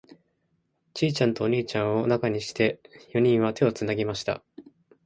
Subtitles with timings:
[0.95, 2.81] ちいちゃんとお兄ちゃんを中にして、
[3.13, 4.43] 四人は手をつなぎました。